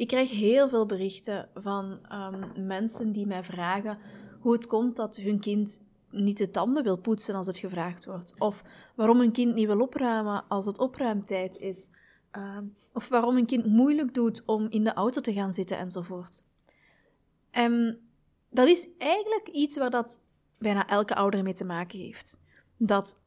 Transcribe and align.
Ik 0.00 0.08
krijg 0.08 0.30
heel 0.30 0.68
veel 0.68 0.86
berichten 0.86 1.48
van 1.54 1.98
ehm, 2.08 2.66
mensen 2.66 3.12
die 3.12 3.26
mij 3.26 3.44
vragen 3.44 3.98
hoe 4.40 4.52
het 4.52 4.66
komt 4.66 4.96
dat 4.96 5.16
hun 5.16 5.40
kind 5.40 5.82
niet 6.10 6.38
de 6.38 6.50
tanden 6.50 6.82
wil 6.82 6.96
poetsen 6.96 7.34
als 7.34 7.46
het 7.46 7.58
gevraagd 7.58 8.04
wordt. 8.04 8.34
Of 8.38 8.62
waarom 8.96 9.20
een 9.20 9.32
kind 9.32 9.54
niet 9.54 9.66
wil 9.66 9.80
opruimen 9.80 10.44
als 10.48 10.66
het 10.66 10.78
opruimtijd 10.78 11.56
is. 11.56 11.90
Ehm, 12.30 12.64
of 12.92 13.08
waarom 13.08 13.36
een 13.36 13.46
kind 13.46 13.66
moeilijk 13.66 14.14
doet 14.14 14.42
om 14.46 14.66
in 14.70 14.84
de 14.84 14.92
auto 14.94 15.20
te 15.20 15.32
gaan 15.32 15.52
zitten 15.52 15.78
enzovoort. 15.78 16.44
En 17.50 18.00
dat 18.50 18.68
is 18.68 18.88
eigenlijk 18.98 19.48
iets 19.48 19.76
waar 19.76 19.90
dat 19.90 20.22
bijna 20.58 20.86
elke 20.86 21.14
ouder 21.14 21.42
mee 21.42 21.54
te 21.54 21.64
maken 21.64 21.98
heeft. 21.98 22.40
Dat 22.76 23.20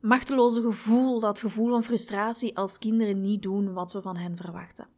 machteloze 0.00 0.60
gevoel, 0.60 1.20
dat 1.20 1.40
gevoel 1.40 1.68
van 1.68 1.82
frustratie 1.82 2.56
als 2.56 2.78
kinderen 2.78 3.20
niet 3.20 3.42
doen 3.42 3.72
wat 3.72 3.92
we 3.92 4.02
van 4.02 4.16
hen 4.16 4.36
verwachten. 4.36 4.96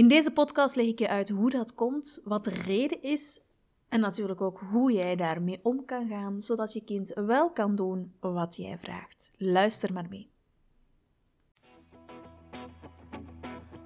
In 0.00 0.08
deze 0.08 0.30
podcast 0.30 0.76
leg 0.76 0.86
ik 0.86 0.98
je 0.98 1.08
uit 1.08 1.28
hoe 1.28 1.50
dat 1.50 1.74
komt, 1.74 2.20
wat 2.24 2.44
de 2.44 2.50
reden 2.50 3.02
is 3.02 3.40
en 3.88 4.00
natuurlijk 4.00 4.40
ook 4.40 4.60
hoe 4.70 4.92
jij 4.92 5.16
daarmee 5.16 5.58
om 5.62 5.84
kan 5.84 6.06
gaan, 6.06 6.42
zodat 6.42 6.72
je 6.72 6.84
kind 6.84 7.12
wel 7.14 7.52
kan 7.52 7.76
doen 7.76 8.12
wat 8.20 8.56
jij 8.56 8.78
vraagt. 8.78 9.32
Luister 9.36 9.92
maar 9.92 10.06
mee. 10.08 10.30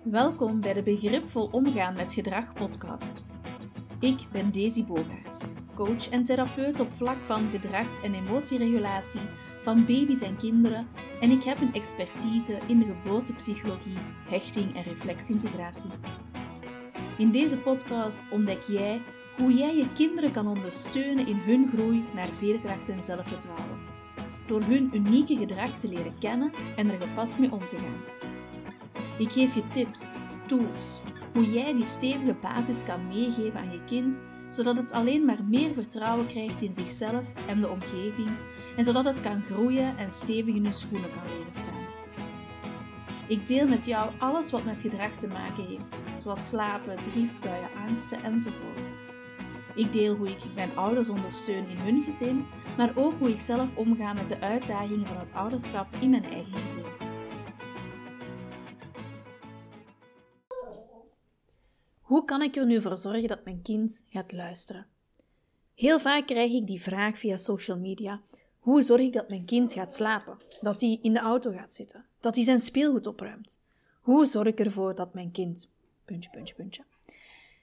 Welkom 0.03 0.61
bij 0.61 0.73
de 0.73 0.83
Begripvol 0.83 1.49
Omgaan 1.53 1.95
met 1.95 2.13
Gedrag 2.13 2.53
podcast. 2.53 3.25
Ik 4.01 4.27
ben 4.33 4.53
Daisy 4.53 4.85
Bogaerts, 4.85 5.41
coach 5.75 6.09
en 6.09 6.25
therapeut 6.25 6.81
op 6.81 6.93
vlak 6.93 7.19
van 7.25 7.51
gedrags- 7.51 8.01
en 8.01 8.15
emotieregulatie 8.15 9.23
van 9.65 9.85
baby's 9.85 10.21
en 10.21 10.37
kinderen 10.37 10.87
en 11.21 11.31
ik 11.31 11.43
heb 11.43 11.61
een 11.61 11.75
expertise 11.75 12.59
in 12.67 12.79
de 12.79 12.85
geboortepsychologie, 12.85 13.97
hechting 14.29 14.77
en 14.77 14.83
reflexintegratie. 14.83 15.91
In 17.19 17.31
deze 17.31 17.57
podcast 17.57 18.29
ontdek 18.31 18.63
jij 18.63 19.01
hoe 19.37 19.55
jij 19.55 19.77
je 19.77 19.93
kinderen 19.93 20.31
kan 20.31 20.49
ondersteunen 20.49 21.27
in 21.27 21.37
hun 21.37 21.71
groei 21.75 22.05
naar 22.15 22.29
veerkracht 22.33 22.89
en 22.89 23.03
zelfvertrouwen. 23.03 23.79
Door 24.47 24.63
hun 24.63 24.91
unieke 24.93 25.37
gedrag 25.37 25.79
te 25.79 25.89
leren 25.89 26.19
kennen 26.19 26.53
en 26.77 26.91
er 26.91 27.01
gepast 27.01 27.39
mee 27.39 27.53
om 27.53 27.67
te 27.67 27.77
gaan. 27.77 28.23
Ik 29.19 29.33
geef 29.33 29.55
je 29.55 29.69
tips, 29.69 30.17
tools, 30.47 31.01
hoe 31.33 31.51
jij 31.51 31.73
die 31.73 31.85
stevige 31.85 32.37
basis 32.41 32.85
kan 32.85 33.09
meegeven 33.09 33.61
aan 33.61 33.71
je 33.71 33.85
kind, 33.85 34.23
zodat 34.49 34.77
het 34.77 34.93
alleen 34.93 35.25
maar 35.25 35.45
meer 35.45 35.75
vertrouwen 35.75 36.27
krijgt 36.27 36.63
in 36.63 36.75
zichzelf 36.75 37.25
en 37.47 37.61
de 37.61 37.69
omgeving, 37.69 38.29
en 38.77 38.85
zodat 38.85 39.05
het 39.05 39.21
kan 39.21 39.43
groeien 39.43 39.99
en 39.99 40.11
stevig 40.11 40.55
in 40.55 40.63
hun 40.63 40.73
schoenen 40.73 41.11
kan 41.11 41.29
leren 41.29 41.53
staan. 41.53 41.87
Ik 43.29 43.47
deel 43.47 43.69
met 43.69 43.87
jou 43.87 44.11
alles 44.19 44.51
wat 44.51 44.65
met 44.65 44.81
gedrag 44.81 45.17
te 45.17 45.27
maken 45.27 45.67
heeft, 45.67 46.03
zoals 46.19 46.49
slapen, 46.49 46.97
driefbuien, 46.97 47.69
angsten 47.89 48.23
enzovoort. 48.23 49.01
Ik 49.75 49.93
deel 49.93 50.17
hoe 50.17 50.29
ik 50.29 50.55
mijn 50.55 50.77
ouders 50.77 51.09
ondersteun 51.09 51.69
in 51.69 51.77
hun 51.77 52.03
gezin, 52.03 52.47
maar 52.77 52.97
ook 52.97 53.13
hoe 53.19 53.31
ik 53.31 53.41
zelf 53.41 53.77
omga 53.77 54.13
met 54.13 54.29
de 54.29 54.41
uitdagingen 54.41 55.07
van 55.07 55.17
het 55.17 55.33
ouderschap 55.33 55.97
in 56.01 56.11
mijn 56.11 56.25
eigen 56.25 56.55
gezin. 56.55 56.85
Hoe 62.01 62.25
kan 62.25 62.43
ik 62.43 62.57
er 62.57 62.67
nu 62.67 62.81
voor 62.81 62.97
zorgen 62.97 63.29
dat 63.29 63.45
mijn 63.45 63.63
kind 63.63 64.05
gaat 64.09 64.33
luisteren? 64.33 64.87
Heel 65.75 66.01
vaak 66.01 66.27
krijg 66.27 66.53
ik 66.53 66.67
die 66.67 66.83
vraag 66.83 67.19
via 67.19 67.37
social 67.37 67.79
media. 67.79 68.23
Hoe 68.65 68.83
zorg 68.83 69.01
ik 69.01 69.13
dat 69.13 69.29
mijn 69.29 69.45
kind 69.45 69.73
gaat 69.73 69.95
slapen? 69.95 70.37
Dat 70.61 70.81
hij 70.81 70.99
in 71.03 71.13
de 71.13 71.19
auto 71.19 71.53
gaat 71.53 71.73
zitten? 71.73 72.05
Dat 72.21 72.35
hij 72.35 72.45
zijn 72.45 72.59
speelgoed 72.59 73.07
opruimt? 73.07 73.63
Hoe 74.01 74.27
zorg 74.27 74.47
ik 74.47 74.61
ervoor 74.61 74.95
dat 74.95 75.15
mijn 75.15 75.31
kind... 75.31 75.71
Puntje, 76.05 76.31
puntje, 76.31 76.55
puntje. 76.55 76.85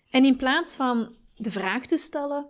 En 0.10 0.26
in 0.26 0.36
plaats 0.36 0.76
van 0.76 1.16
de 1.36 1.52
vraag 1.52 1.86
te 1.86 1.98
stellen: 1.98 2.50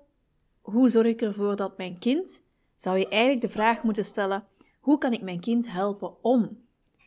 hoe 0.61 0.89
zorg 0.89 1.07
ik 1.07 1.22
ervoor 1.22 1.55
dat 1.55 1.77
mijn 1.77 1.99
kind, 1.99 2.44
zou 2.75 2.97
je 2.97 3.07
eigenlijk 3.07 3.41
de 3.41 3.49
vraag 3.49 3.84
moeten 3.84 4.06
stellen: 4.06 4.44
hoe 4.79 4.97
kan 4.97 5.13
ik 5.13 5.22
mijn 5.22 5.39
kind 5.39 5.72
helpen 5.72 6.23
om? 6.23 6.66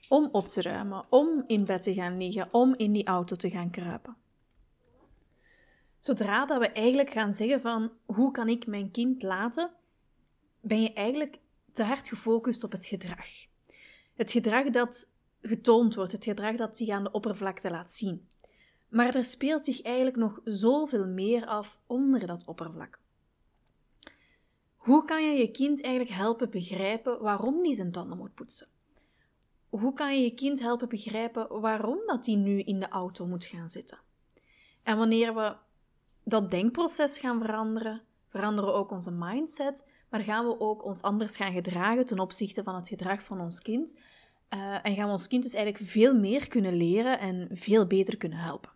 Om 0.08 0.28
op 0.32 0.48
te 0.48 0.62
ruimen, 0.62 1.04
om 1.08 1.44
in 1.46 1.64
bed 1.64 1.82
te 1.82 1.94
gaan 1.94 2.18
liggen, 2.18 2.48
om 2.50 2.74
in 2.76 2.92
die 2.92 3.06
auto 3.06 3.36
te 3.36 3.50
gaan 3.50 3.70
kruipen. 3.70 4.16
Zodra 5.98 6.46
dat 6.46 6.58
we 6.58 6.68
eigenlijk 6.68 7.10
gaan 7.10 7.32
zeggen 7.32 7.60
van 7.60 7.92
hoe 8.06 8.30
kan 8.30 8.48
ik 8.48 8.66
mijn 8.66 8.90
kind 8.90 9.22
laten, 9.22 9.70
ben 10.64 10.82
je 10.82 10.92
eigenlijk 10.92 11.38
te 11.72 11.82
hard 11.82 12.08
gefocust 12.08 12.64
op 12.64 12.72
het 12.72 12.86
gedrag. 12.86 13.26
Het 14.14 14.30
gedrag 14.30 14.70
dat 14.70 15.12
getoond 15.42 15.94
wordt, 15.94 16.12
het 16.12 16.24
gedrag 16.24 16.56
dat 16.56 16.76
zich 16.76 16.88
aan 16.88 17.04
de 17.04 17.10
oppervlakte 17.10 17.70
laat 17.70 17.90
zien. 17.90 18.28
Maar 18.88 19.14
er 19.14 19.24
speelt 19.24 19.64
zich 19.64 19.82
eigenlijk 19.82 20.16
nog 20.16 20.40
zoveel 20.44 21.06
meer 21.08 21.46
af 21.46 21.80
onder 21.86 22.26
dat 22.26 22.46
oppervlak. 22.46 23.00
Hoe 24.76 25.04
kan 25.04 25.24
je 25.24 25.38
je 25.38 25.50
kind 25.50 25.82
eigenlijk 25.82 26.14
helpen 26.14 26.50
begrijpen 26.50 27.22
waarom 27.22 27.64
hij 27.64 27.74
zijn 27.74 27.92
tanden 27.92 28.18
moet 28.18 28.34
poetsen? 28.34 28.68
Hoe 29.68 29.92
kan 29.92 30.14
je 30.14 30.22
je 30.22 30.34
kind 30.34 30.60
helpen 30.60 30.88
begrijpen 30.88 31.60
waarom 31.60 31.98
dat 32.06 32.26
hij 32.26 32.34
nu 32.34 32.60
in 32.60 32.80
de 32.80 32.88
auto 32.88 33.26
moet 33.26 33.44
gaan 33.44 33.68
zitten? 33.68 33.98
En 34.82 34.96
wanneer 34.96 35.34
we 35.34 35.56
dat 36.24 36.50
denkproces 36.50 37.18
gaan 37.18 37.42
veranderen, 37.42 38.02
veranderen 38.28 38.70
we 38.70 38.76
ook 38.76 38.90
onze 38.90 39.12
mindset, 39.12 39.86
maar 40.14 40.22
gaan 40.22 40.46
we 40.46 40.60
ook 40.60 40.84
ons 40.84 41.02
anders 41.02 41.36
gaan 41.36 41.52
gedragen 41.52 42.06
ten 42.06 42.18
opzichte 42.18 42.62
van 42.62 42.74
het 42.74 42.88
gedrag 42.88 43.22
van 43.22 43.40
ons 43.40 43.60
kind. 43.60 43.96
Uh, 44.54 44.86
en 44.86 44.94
gaan 44.94 45.06
we 45.06 45.12
ons 45.12 45.26
kind 45.26 45.42
dus 45.42 45.54
eigenlijk 45.54 45.90
veel 45.90 46.14
meer 46.14 46.48
kunnen 46.48 46.76
leren 46.76 47.18
en 47.18 47.48
veel 47.52 47.86
beter 47.86 48.16
kunnen 48.16 48.38
helpen. 48.38 48.70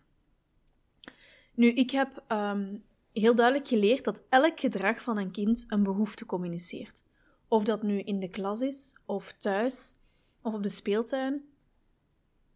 Nu, 1.54 1.68
ik 1.68 1.90
heb 1.90 2.24
um, 2.28 2.84
heel 3.12 3.34
duidelijk 3.34 3.68
geleerd 3.68 4.04
dat 4.04 4.22
elk 4.28 4.60
gedrag 4.60 5.02
van 5.02 5.18
een 5.18 5.30
kind 5.30 5.64
een 5.68 5.82
behoefte 5.82 6.26
communiceert. 6.26 7.02
Of 7.48 7.64
dat 7.64 7.82
nu 7.82 8.00
in 8.00 8.20
de 8.20 8.28
klas 8.28 8.60
is, 8.60 8.96
of 9.06 9.32
thuis, 9.32 9.96
of 10.42 10.54
op 10.54 10.62
de 10.62 10.68
speeltuin. 10.68 11.48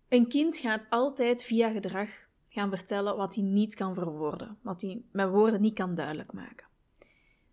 Een 0.09 0.28
kind 0.28 0.56
gaat 0.56 0.87
altijd 0.91 1.44
via 1.44 1.70
gedrag 1.70 2.09
gaan 2.49 2.70
vertellen 2.70 3.16
wat 3.16 3.34
hij 3.34 3.44
niet 3.44 3.75
kan 3.75 3.94
verwoorden, 3.94 4.59
wat 4.62 4.81
hij 4.81 5.03
met 5.12 5.28
woorden 5.28 5.60
niet 5.60 5.75
kan 5.75 5.94
duidelijk 5.94 6.32
maken. 6.32 6.66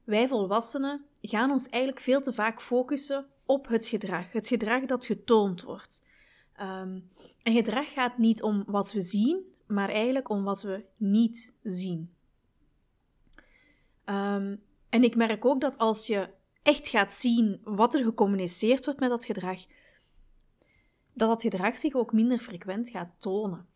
Wij 0.04 0.28
volwassenen 0.28 1.08
gaan 1.22 1.52
ons 1.52 1.70
eigenlijk 1.70 2.04
veel 2.04 2.22
te 2.22 2.34
vaak 2.34 2.62
focussen 2.62 3.28
op 3.46 3.68
het 3.68 3.88
gedrag, 3.88 4.32
het 4.32 4.48
gedrag 4.48 4.86
dat 4.86 5.06
getoond 5.06 5.62
wordt. 5.62 6.04
Um, 6.62 7.08
en 7.44 7.54
gedrag 7.54 7.92
gaat 7.92 8.18
niet 8.18 8.42
om 8.42 8.64
wat 8.68 8.92
we 8.92 9.02
zien, 9.02 9.56
maar 9.68 9.90
eigenlijk 9.90 10.30
om 10.30 10.44
wat 10.44 10.62
we 10.62 10.86
niet 10.98 11.54
zien. 11.64 12.14
Um, 14.06 14.64
en 14.90 15.04
ik 15.04 15.16
merk 15.16 15.46
ook 15.46 15.62
dat 15.62 15.78
als 15.78 16.08
je 16.08 16.30
echt 16.64 16.88
gaat 16.88 17.12
zien 17.12 17.62
wat 17.64 17.94
er 17.94 18.04
gecommuniceerd 18.04 18.86
wordt 18.86 19.00
met 19.00 19.10
dat 19.10 19.26
gedrag, 19.26 19.66
dat 21.14 21.30
dat 21.30 21.42
gedrag 21.42 21.78
zich 21.78 21.94
ook 21.94 22.14
minder 22.14 22.40
frequent 22.40 22.90
gaat 22.90 23.12
tonen. 23.18 23.68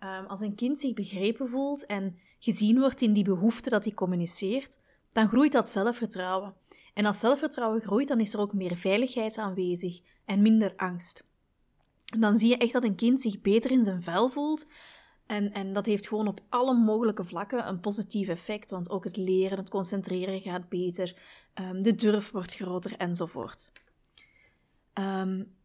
Um, 0.00 0.26
als 0.26 0.40
een 0.40 0.54
kind 0.54 0.78
zich 0.78 0.94
begrepen 0.94 1.48
voelt 1.48 1.86
en 1.86 2.18
gezien 2.38 2.78
wordt 2.78 3.02
in 3.02 3.12
die 3.12 3.24
behoefte 3.24 3.70
dat 3.70 3.84
hij 3.84 3.94
communiceert, 3.94 4.78
dan 5.12 5.28
groeit 5.28 5.52
dat 5.52 5.70
zelfvertrouwen. 5.70 6.54
En 6.92 7.06
als 7.06 7.18
zelfvertrouwen 7.18 7.80
groeit, 7.80 8.08
dan 8.08 8.20
is 8.20 8.34
er 8.34 8.40
ook 8.40 8.52
meer 8.52 8.76
veiligheid 8.76 9.38
aanwezig 9.38 10.00
en 10.24 10.42
minder 10.42 10.72
angst. 10.76 11.30
dan 12.18 12.38
zie 12.38 12.48
je 12.48 12.56
echt 12.56 12.72
dat 12.72 12.84
een 12.84 12.94
kind 12.96 13.20
zich 13.20 13.40
beter 13.40 13.70
in 13.70 13.84
zijn 13.84 14.02
vel 14.02 14.28
voelt, 14.28 14.66
en, 15.26 15.52
en 15.52 15.72
dat 15.72 15.86
heeft 15.86 16.08
gewoon 16.08 16.28
op 16.28 16.40
alle 16.48 16.74
mogelijke 16.74 17.24
vlakken 17.24 17.68
een 17.68 17.80
positief 17.80 18.28
effect, 18.28 18.70
want 18.70 18.90
ook 18.90 19.04
het 19.04 19.16
leren, 19.16 19.58
het 19.58 19.70
concentreren 19.70 20.40
gaat 20.40 20.68
beter, 20.68 21.16
um, 21.54 21.82
de 21.82 21.94
durf 21.94 22.30
wordt 22.30 22.54
groter 22.54 22.96
enzovoort. 22.96 23.72
Um, 24.98 25.56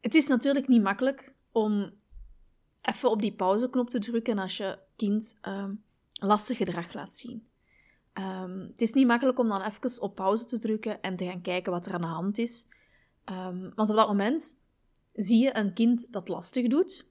het 0.00 0.14
is 0.14 0.26
natuurlijk 0.26 0.68
niet 0.68 0.82
makkelijk 0.82 1.34
om 1.52 1.90
even 2.82 3.10
op 3.10 3.20
die 3.20 3.32
pauzeknop 3.32 3.90
te 3.90 3.98
drukken 3.98 4.38
als 4.38 4.56
je 4.56 4.78
kind 4.96 5.38
um, 5.42 5.84
lastig 6.12 6.56
gedrag 6.56 6.92
laat 6.92 7.14
zien. 7.14 7.47
Het 8.68 8.80
is 8.80 8.92
niet 8.92 9.06
makkelijk 9.06 9.38
om 9.38 9.48
dan 9.48 9.62
even 9.62 10.02
op 10.02 10.14
pauze 10.14 10.44
te 10.44 10.58
drukken 10.58 11.02
en 11.02 11.16
te 11.16 11.24
gaan 11.24 11.40
kijken 11.40 11.72
wat 11.72 11.86
er 11.86 11.94
aan 11.94 12.00
de 12.00 12.06
hand 12.06 12.38
is. 12.38 12.66
want 13.74 13.90
op 13.90 13.96
dat 13.96 14.08
moment 14.08 14.60
zie 15.12 15.42
je 15.42 15.56
een 15.56 15.72
kind 15.72 16.12
dat 16.12 16.28
lastig 16.28 16.66
doet, 16.66 17.08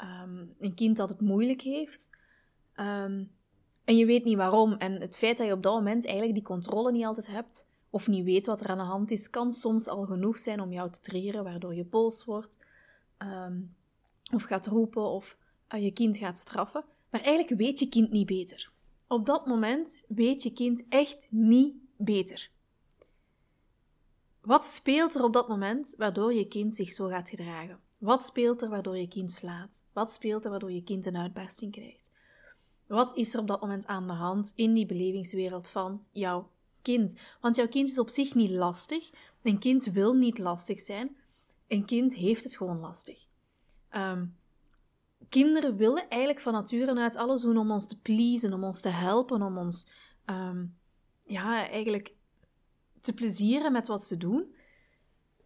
Ehm, 0.00 0.46
een 0.58 0.74
kind 0.74 0.96
dat 0.96 1.08
het 1.08 1.20
moeilijk 1.20 1.62
heeft. 1.62 2.10
Ehm, 2.74 3.24
en 3.84 3.96
je 3.96 4.06
weet 4.06 4.24
niet 4.24 4.36
waarom. 4.36 4.72
En 4.72 5.00
het 5.00 5.18
feit 5.18 5.38
dat 5.38 5.46
je 5.46 5.52
op 5.52 5.62
dat 5.62 5.74
moment 5.74 6.04
eigenlijk 6.04 6.34
die 6.34 6.44
controle 6.44 6.92
niet 6.92 7.04
altijd 7.04 7.26
hebt, 7.26 7.66
of 7.90 8.08
niet 8.08 8.24
weet 8.24 8.46
wat 8.46 8.60
er 8.60 8.66
aan 8.66 8.78
de 8.78 8.84
hand 8.84 9.10
is, 9.10 9.30
kan 9.30 9.52
soms 9.52 9.88
al 9.88 10.04
genoeg 10.04 10.38
zijn 10.38 10.60
om 10.60 10.72
jou 10.72 10.90
te 10.90 11.00
triggeren, 11.00 11.44
waardoor 11.44 11.74
je 11.74 11.84
boos 11.84 12.24
wordt, 12.24 12.58
ehm, 13.16 13.60
of 14.34 14.42
gaat 14.42 14.66
roepen, 14.66 15.02
of 15.02 15.36
uh, 15.74 15.82
je 15.82 15.90
kind 15.90 16.16
gaat 16.16 16.38
straffen. 16.38 16.84
Maar 17.10 17.20
eigenlijk 17.20 17.60
weet 17.60 17.78
je 17.78 17.88
kind 17.88 18.10
niet 18.10 18.26
beter. 18.26 18.72
Op 19.12 19.26
dat 19.26 19.46
moment 19.46 20.00
weet 20.08 20.42
je 20.42 20.52
kind 20.52 20.84
echt 20.88 21.26
niet 21.30 21.74
beter. 21.96 22.50
Wat 24.40 24.64
speelt 24.64 25.14
er 25.14 25.22
op 25.24 25.32
dat 25.32 25.48
moment 25.48 25.94
waardoor 25.98 26.34
je 26.34 26.48
kind 26.48 26.74
zich 26.74 26.92
zo 26.92 27.06
gaat 27.06 27.28
gedragen? 27.28 27.80
Wat 27.98 28.24
speelt 28.24 28.62
er 28.62 28.68
waardoor 28.68 28.96
je 28.96 29.08
kind 29.08 29.32
slaat? 29.32 29.84
Wat 29.92 30.12
speelt 30.12 30.44
er 30.44 30.50
waardoor 30.50 30.72
je 30.72 30.82
kind 30.82 31.06
een 31.06 31.16
uitbarsting 31.16 31.72
krijgt? 31.72 32.10
Wat 32.86 33.16
is 33.16 33.34
er 33.34 33.40
op 33.40 33.46
dat 33.46 33.60
moment 33.60 33.86
aan 33.86 34.06
de 34.06 34.12
hand 34.12 34.52
in 34.54 34.72
die 34.72 34.86
belevingswereld 34.86 35.68
van 35.68 36.04
jouw 36.10 36.50
kind? 36.82 37.16
Want 37.40 37.56
jouw 37.56 37.68
kind 37.68 37.88
is 37.88 37.98
op 37.98 38.10
zich 38.10 38.34
niet 38.34 38.50
lastig. 38.50 39.10
Een 39.42 39.58
kind 39.58 39.84
wil 39.84 40.14
niet 40.14 40.38
lastig 40.38 40.80
zijn. 40.80 41.16
Een 41.68 41.84
kind 41.84 42.14
heeft 42.14 42.44
het 42.44 42.56
gewoon 42.56 42.80
lastig. 42.80 43.26
Ehm, 43.88 44.26
kinderen 45.30 45.76
willen 45.76 46.08
eigenlijk 46.08 46.40
van 46.40 46.52
nature 46.52 47.00
uit 47.00 47.16
alles 47.16 47.42
doen 47.42 47.56
om 47.56 47.70
ons 47.70 47.86
te 47.86 48.00
pleasen, 48.00 48.52
om 48.52 48.64
ons 48.64 48.80
te 48.80 48.88
helpen, 48.88 49.42
om 49.42 49.58
ons 49.58 49.88
ehm, 50.24 50.64
ja, 51.24 51.68
eigenlijk 51.68 52.14
te 53.00 53.14
plezieren 53.14 53.72
met 53.72 53.86
wat 53.86 54.04
ze 54.04 54.16
doen. 54.16 54.54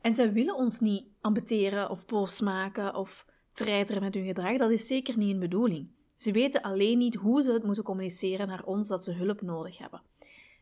En 0.00 0.14
zij 0.14 0.32
willen 0.32 0.56
ons 0.56 0.80
niet 0.80 1.04
ambeteren 1.20 1.90
of 1.90 2.06
boos 2.06 2.40
maken 2.40 2.94
of 2.94 3.26
treiteren 3.52 4.02
met 4.02 4.14
hun 4.14 4.26
gedrag. 4.26 4.56
Dat 4.56 4.70
is 4.70 4.86
zeker 4.86 5.18
niet 5.18 5.32
een 5.32 5.38
bedoeling. 5.38 5.88
Ze 6.16 6.32
weten 6.32 6.62
alleen 6.62 6.98
niet 6.98 7.14
hoe 7.14 7.42
ze 7.42 7.52
het 7.52 7.64
moeten 7.64 7.84
communiceren 7.84 8.46
naar 8.46 8.64
ons 8.64 8.88
dat 8.88 9.04
ze 9.04 9.12
hulp 9.12 9.42
nodig 9.42 9.78
hebben. 9.78 10.02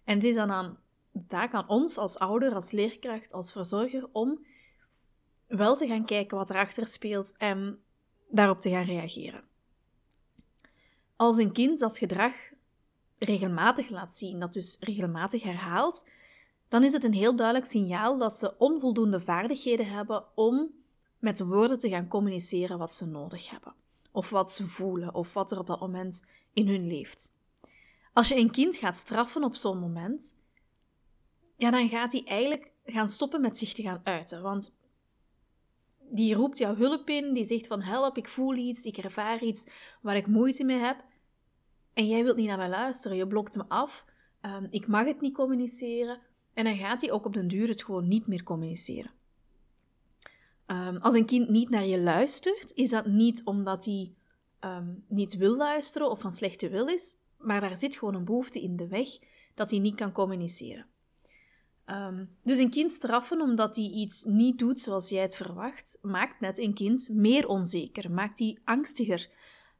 En 0.05 0.15
het 0.15 0.25
is 0.25 0.35
dan 0.35 0.51
aan 0.51 0.79
de 1.11 1.27
taak 1.27 1.53
aan 1.53 1.69
ons 1.69 1.97
als 1.97 2.19
ouder, 2.19 2.55
als 2.55 2.71
leerkracht, 2.71 3.33
als 3.33 3.53
verzorger 3.53 4.09
om 4.13 4.45
wel 5.47 5.77
te 5.77 5.87
gaan 5.87 6.05
kijken 6.05 6.37
wat 6.37 6.51
erachter 6.51 6.87
speelt 6.87 7.37
en 7.37 7.83
daarop 8.32 8.61
te 8.61 8.70
gaan 8.70 8.84
reageren. 8.84 9.44
Als 11.17 11.37
een 11.37 11.52
kind 11.52 11.79
dat 11.79 11.99
gedrag 11.99 12.32
regelmatig 13.19 13.88
laat 13.88 14.14
zien, 14.17 14.38
dat 14.38 14.52
dus 14.52 14.76
regelmatig 14.81 15.43
herhaalt, 15.43 16.06
dan 16.69 16.84
is 16.84 16.93
het 16.93 17.05
een 17.05 17.12
heel 17.12 17.37
duidelijk 17.37 17.67
signaal 17.67 18.19
dat 18.19 18.37
ze 18.37 18.58
onvoldoende 18.58 19.20
vaardigheden 19.20 19.87
hebben 19.87 20.25
om 20.34 20.70
met 21.19 21.40
woorden 21.40 21.79
te 21.79 21.88
gaan 21.88 22.08
communiceren 22.08 22.79
wat 22.79 22.93
ze 22.93 23.06
nodig 23.06 23.50
hebben, 23.50 23.75
of 24.11 24.31
wat 24.31 24.52
ze 24.52 24.67
voelen, 24.67 25.14
of 25.14 25.32
wat 25.32 25.50
er 25.50 25.58
op 25.58 25.67
dat 25.67 25.81
moment 25.81 26.25
in 26.52 26.69
hun 26.69 26.87
leeft. 26.87 27.34
Als 28.12 28.29
je 28.29 28.37
een 28.37 28.50
kind 28.50 28.76
gaat 28.76 28.96
straffen 28.96 29.44
op 29.44 29.55
zo'n 29.55 29.79
moment, 29.79 30.38
ja, 31.56 31.70
dan 31.70 31.88
gaat 31.88 32.12
hij 32.12 32.25
eigenlijk 32.25 32.73
gaan 32.84 33.08
stoppen 33.08 33.40
met 33.40 33.58
zich 33.58 33.73
te 33.73 33.82
gaan 33.82 34.00
uiten. 34.05 34.43
Want 34.43 34.73
die 36.14 36.35
roept 36.35 36.59
jouw 36.59 36.75
hulp 36.75 37.09
in, 37.09 37.32
die 37.32 37.44
zegt 37.44 37.67
van 37.67 37.82
help, 37.82 38.17
ik 38.17 38.29
voel 38.29 38.55
iets, 38.55 38.85
ik 38.85 38.97
ervaar 38.97 39.43
iets 39.43 39.67
waar 40.03 40.17
ik 40.17 40.26
moeite 40.26 40.64
mee 40.64 40.79
heb. 40.79 41.05
En 41.93 42.06
jij 42.06 42.23
wilt 42.25 42.37
niet 42.37 42.47
naar 42.47 42.56
mij 42.56 42.69
luisteren, 42.69 43.17
je 43.17 43.26
blokt 43.26 43.56
me 43.56 43.64
af, 43.69 44.05
um, 44.43 44.67
ik 44.70 44.87
mag 44.87 45.05
het 45.05 45.20
niet 45.20 45.35
communiceren. 45.35 46.20
En 46.55 46.64
dan 46.64 46.76
gaat 46.76 47.00
hij 47.00 47.11
ook 47.11 47.26
op 47.26 47.32
den 47.32 47.49
duur 47.49 47.69
het 47.69 47.85
gewoon 47.85 48.09
niet 48.09 48.26
meer 48.26 48.43
communiceren. 48.43 49.11
Um, 50.67 50.97
als 50.97 51.14
een 51.14 51.26
kind 51.26 51.49
niet 51.49 51.70
naar 51.70 51.87
je 51.87 52.00
luistert, 52.00 52.73
is 52.75 52.91
dat 52.91 53.06
niet 53.06 53.44
omdat 53.44 53.85
hij 53.85 54.15
um, 54.61 55.05
niet 55.08 55.37
wil 55.37 55.56
luisteren 55.56 56.11
of 56.11 56.20
van 56.20 56.32
slechte 56.32 56.69
wil 56.69 56.88
is, 56.88 57.17
maar 57.38 57.61
daar 57.61 57.76
zit 57.76 57.97
gewoon 57.97 58.15
een 58.15 58.25
behoefte 58.25 58.61
in 58.61 58.76
de 58.76 58.88
weg 58.88 59.08
dat 59.55 59.70
hij 59.70 59.79
niet 59.79 59.94
kan 59.94 60.12
communiceren. 60.12 60.87
Um, 61.93 62.37
dus 62.43 62.59
een 62.59 62.71
kind 62.71 62.93
straffen 62.93 63.41
omdat 63.41 63.77
hij 63.77 63.85
iets 63.85 64.25
niet 64.25 64.59
doet 64.59 64.81
zoals 64.81 65.09
jij 65.09 65.23
het 65.23 65.37
verwacht, 65.37 65.99
maakt 66.03 66.41
net 66.41 66.59
een 66.59 66.75
kind 66.75 67.09
meer 67.09 67.49
onzeker, 67.49 68.11
maakt 68.11 68.39
hij 68.39 68.59
angstiger. 68.65 69.31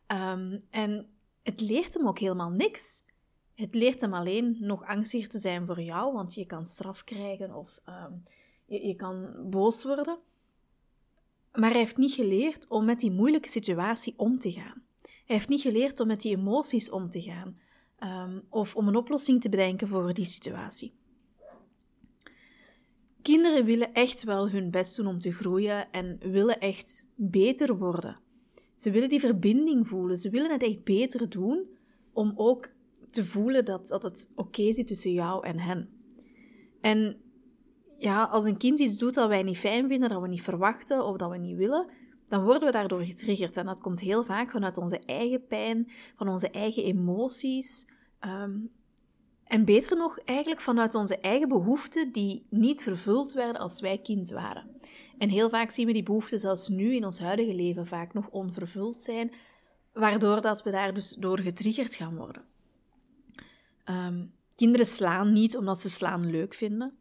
Um, 0.06 0.64
en 0.70 1.06
het 1.43 1.61
leert 1.61 1.94
hem 1.94 2.09
ook 2.09 2.19
helemaal 2.19 2.50
niks. 2.50 3.05
Het 3.55 3.75
leert 3.75 4.00
hem 4.00 4.14
alleen 4.14 4.56
nog 4.61 4.85
angstiger 4.85 5.29
te 5.29 5.38
zijn 5.38 5.67
voor 5.67 5.81
jou, 5.81 6.12
want 6.12 6.35
je 6.35 6.47
kan 6.47 6.67
straf 6.67 7.05
krijgen 7.05 7.55
of 7.55 7.81
um, 7.88 8.23
je, 8.67 8.87
je 8.87 8.94
kan 8.94 9.35
boos 9.50 9.85
worden. 9.85 10.19
Maar 11.53 11.70
hij 11.70 11.79
heeft 11.79 11.97
niet 11.97 12.12
geleerd 12.12 12.69
om 12.69 12.85
met 12.85 13.00
die 13.00 13.11
moeilijke 13.11 13.49
situatie 13.49 14.14
om 14.17 14.38
te 14.38 14.53
gaan. 14.53 14.82
Hij 15.03 15.37
heeft 15.37 15.49
niet 15.49 15.61
geleerd 15.61 16.00
om 16.00 16.06
met 16.06 16.20
die 16.20 16.37
emoties 16.37 16.91
om 16.91 17.11
te 17.11 17.20
gaan 17.20 17.61
of 18.49 18.76
om 18.76 18.88
een 18.88 18.97
oplossing 18.97 19.41
te 19.41 19.49
bedenken 19.49 19.88
voor 19.88 20.14
die 20.14 20.25
situatie. 20.25 21.00
Kinderen 23.23 23.65
willen 23.65 23.93
echt 23.93 24.25
wel 24.25 24.51
hun 24.51 24.71
best 24.71 24.97
doen 24.97 25.07
om 25.07 25.19
te 25.19 25.33
groeien 25.33 25.91
en 25.91 26.19
willen 26.21 26.61
echt 26.61 27.07
beter 27.15 27.79
worden. 27.79 28.19
Ze 28.75 28.91
willen 28.91 29.09
die 29.09 29.21
verbinding 29.21 29.89
voelen. 29.89 30.17
Ze 30.17 30.31
willen 30.31 30.51
het 30.51 30.63
echt 30.63 30.85
beter 30.85 31.29
doen 31.29 31.67
om 32.13 32.33
ook 32.35 32.71
te 33.11 33.25
voelen 33.25 33.65
dat, 33.65 33.89
dat 33.89 34.03
het 34.03 34.31
oké 34.35 34.73
zit 34.73 34.87
tussen 34.87 35.13
jou 35.13 35.47
en 35.47 35.59
hen. 35.59 35.89
En 36.81 37.17
ja, 37.99 38.25
als 38.25 38.45
een 38.45 38.57
kind 38.57 38.81
iets 38.81 38.99
doet 38.99 39.15
dat 39.15 39.29
wij 39.29 39.43
niet 39.43 39.59
fijn 39.59 39.89
vinden, 39.89 40.09
dat 40.09 40.21
we 40.21 40.29
niet 40.29 40.43
verwachten 40.43 41.05
of 41.05 41.17
dat 41.17 41.31
we 41.31 41.39
niet 41.39 41.57
willen, 41.57 41.87
dan 42.29 42.45
worden 42.45 42.67
we 42.67 42.73
daardoor 42.73 43.05
getriggerd. 43.05 43.57
En 43.57 43.67
dat 43.67 43.81
komt 43.81 44.01
heel 44.01 44.25
vaak 44.25 44.51
vanuit 44.51 44.79
onze 44.79 44.99
eigen 44.99 45.47
pijn, 45.47 45.89
van 46.17 46.29
onze 46.29 46.51
eigen 46.51 46.85
emoties. 46.85 47.87
Um, 48.21 48.71
en 49.52 49.64
beter 49.64 49.96
nog, 49.96 50.19
eigenlijk 50.19 50.60
vanuit 50.60 50.94
onze 50.94 51.19
eigen 51.19 51.49
behoeften 51.49 52.12
die 52.12 52.46
niet 52.49 52.82
vervuld 52.82 53.32
werden 53.32 53.60
als 53.60 53.81
wij 53.81 53.99
kind 53.99 54.31
waren. 54.31 54.81
En 55.19 55.28
heel 55.28 55.49
vaak 55.49 55.70
zien 55.70 55.87
we 55.87 55.93
die 55.93 56.02
behoeften 56.02 56.38
zelfs 56.38 56.69
nu 56.69 56.94
in 56.94 57.04
ons 57.04 57.19
huidige 57.19 57.54
leven 57.54 57.87
vaak 57.87 58.12
nog 58.14 58.28
onvervuld 58.28 58.96
zijn, 58.96 59.32
waardoor 59.93 60.40
dat 60.40 60.62
we 60.62 60.70
daar 60.70 60.94
dus 60.94 61.14
door 61.14 61.38
getriggerd 61.38 61.94
gaan 61.94 62.16
worden. 62.16 62.44
Um, 63.84 64.32
kinderen 64.54 64.87
slaan 64.87 65.32
niet 65.32 65.56
omdat 65.56 65.81
ze 65.81 65.90
slaan 65.90 66.31
leuk 66.31 66.54
vinden. 66.54 66.96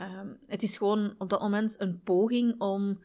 Um, 0.00 0.38
het 0.46 0.62
is 0.62 0.76
gewoon 0.76 1.14
op 1.18 1.30
dat 1.30 1.40
moment 1.40 1.80
een 1.80 2.00
poging 2.02 2.60
om 2.60 3.02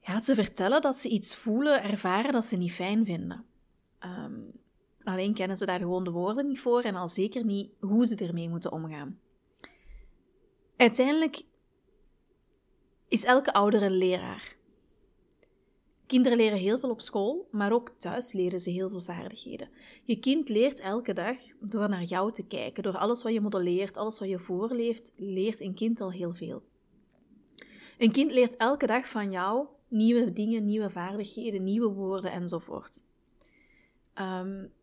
ja, 0.00 0.20
te 0.20 0.34
vertellen 0.34 0.80
dat 0.80 0.98
ze 0.98 1.08
iets 1.08 1.36
voelen, 1.36 1.82
ervaren 1.82 2.32
dat 2.32 2.44
ze 2.44 2.56
niet 2.56 2.72
fijn 2.72 3.04
vinden. 3.04 3.44
Um, 4.04 4.57
Alleen 5.08 5.34
kennen 5.34 5.56
ze 5.56 5.64
daar 5.64 5.78
gewoon 5.78 6.04
de 6.04 6.10
woorden 6.10 6.46
niet 6.46 6.60
voor 6.60 6.82
en 6.82 6.94
al 6.94 7.08
zeker 7.08 7.44
niet 7.44 7.70
hoe 7.80 8.06
ze 8.06 8.16
ermee 8.16 8.48
moeten 8.48 8.72
omgaan. 8.72 9.20
Uiteindelijk 10.76 11.42
is 13.08 13.24
elke 13.24 13.52
ouder 13.52 13.82
een 13.82 13.96
leraar. 13.96 14.56
Kinderen 16.06 16.38
leren 16.38 16.58
heel 16.58 16.78
veel 16.78 16.90
op 16.90 17.00
school, 17.00 17.48
maar 17.50 17.72
ook 17.72 17.90
thuis 17.90 18.32
leren 18.32 18.60
ze 18.60 18.70
heel 18.70 18.90
veel 18.90 19.00
vaardigheden. 19.00 19.68
Je 20.04 20.18
kind 20.18 20.48
leert 20.48 20.80
elke 20.80 21.12
dag 21.12 21.36
door 21.60 21.88
naar 21.88 22.04
jou 22.04 22.32
te 22.32 22.46
kijken, 22.46 22.82
door 22.82 22.96
alles 22.96 23.22
wat 23.22 23.32
je 23.32 23.40
modelleert, 23.40 23.96
alles 23.96 24.18
wat 24.18 24.28
je 24.28 24.38
voorleeft, 24.38 25.12
leert 25.16 25.60
een 25.60 25.74
kind 25.74 26.00
al 26.00 26.12
heel 26.12 26.34
veel. 26.34 26.62
Een 27.98 28.12
kind 28.12 28.30
leert 28.30 28.56
elke 28.56 28.86
dag 28.86 29.08
van 29.08 29.30
jou 29.30 29.66
nieuwe 29.88 30.32
dingen, 30.32 30.64
nieuwe 30.64 30.90
vaardigheden, 30.90 31.64
nieuwe 31.64 31.92
woorden 31.92 32.32
enzovoort. 32.32 33.02
Um, 34.14 34.76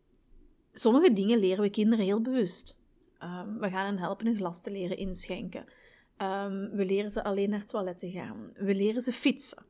sommige 0.79 1.13
dingen 1.13 1.39
leren 1.39 1.63
we 1.63 1.69
kinderen 1.69 2.05
heel 2.05 2.21
bewust. 2.21 2.77
Um, 3.23 3.59
we 3.59 3.69
gaan 3.69 3.85
hen 3.85 3.97
helpen 3.97 4.27
een 4.27 4.35
glas 4.35 4.61
te 4.61 4.71
leren 4.71 4.97
inschenken. 4.97 5.65
Um, 6.17 6.69
we 6.71 6.85
leren 6.85 7.11
ze 7.11 7.23
alleen 7.23 7.49
naar 7.49 7.59
het 7.59 7.67
toilet 7.67 7.97
te 7.97 8.11
gaan. 8.11 8.51
We 8.55 8.75
leren 8.75 9.01
ze 9.01 9.11
fietsen. 9.11 9.65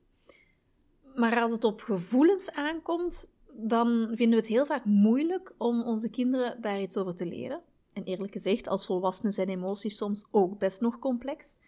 Maar 1.15 1.41
als 1.41 1.51
het 1.51 1.63
op 1.63 1.81
gevoelens 1.81 2.51
aankomt, 2.51 3.33
dan 3.51 4.07
vinden 4.07 4.29
we 4.29 4.35
het 4.35 4.47
heel 4.47 4.65
vaak 4.65 4.85
moeilijk 4.85 5.53
om 5.57 5.83
onze 5.83 6.09
kinderen 6.09 6.61
daar 6.61 6.81
iets 6.81 6.97
over 6.97 7.15
te 7.15 7.25
leren. 7.25 7.61
En 7.93 8.03
eerlijk 8.03 8.31
gezegd, 8.31 8.67
als 8.67 8.85
volwassenen 8.85 9.31
zijn 9.31 9.49
emoties 9.49 9.97
soms 9.97 10.27
ook 10.31 10.57
best 10.57 10.81
nog 10.81 10.99
complex. 10.99 11.59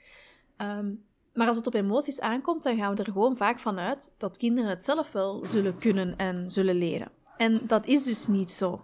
Um, 0.62 1.06
maar 1.34 1.48
als 1.48 1.56
het 1.56 1.68
op 1.68 1.74
emoties 1.74 2.20
aankomt, 2.20 2.64
dan 2.64 2.78
gaan 2.78 2.96
we 2.96 3.04
er 3.04 3.12
gewoon 3.12 3.38
vaak 3.38 3.60
van 3.60 3.80
uit 3.80 4.16
dat 4.18 4.38
kinderen 4.38 4.70
het 4.70 4.84
zelf 4.84 5.12
wel 5.12 5.46
zullen 5.46 5.78
kunnen 5.78 6.18
en 6.18 6.50
zullen 6.50 6.76
leren. 6.76 7.12
En 7.38 7.62
dat 7.68 7.86
is 7.86 8.04
dus 8.04 8.28
niet 8.28 8.52
zo. 8.52 8.82